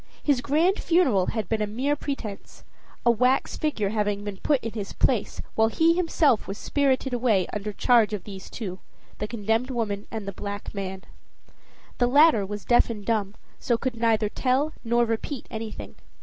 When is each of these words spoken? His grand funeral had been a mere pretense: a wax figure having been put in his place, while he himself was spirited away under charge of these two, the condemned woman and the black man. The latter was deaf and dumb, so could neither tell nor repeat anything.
His 0.23 0.41
grand 0.41 0.79
funeral 0.81 1.27
had 1.27 1.47
been 1.47 1.61
a 1.61 1.67
mere 1.67 1.95
pretense: 1.95 2.63
a 3.05 3.11
wax 3.11 3.55
figure 3.55 3.89
having 3.89 4.23
been 4.23 4.37
put 4.37 4.59
in 4.63 4.71
his 4.71 4.93
place, 4.93 5.43
while 5.53 5.67
he 5.67 5.93
himself 5.93 6.47
was 6.47 6.57
spirited 6.57 7.13
away 7.13 7.45
under 7.53 7.71
charge 7.71 8.11
of 8.11 8.23
these 8.23 8.49
two, 8.49 8.79
the 9.19 9.27
condemned 9.27 9.69
woman 9.69 10.07
and 10.09 10.27
the 10.27 10.31
black 10.31 10.73
man. 10.73 11.03
The 11.99 12.07
latter 12.07 12.47
was 12.47 12.65
deaf 12.65 12.89
and 12.89 13.05
dumb, 13.05 13.35
so 13.59 13.77
could 13.77 13.95
neither 13.95 14.27
tell 14.27 14.73
nor 14.83 15.05
repeat 15.05 15.45
anything. 15.51 15.93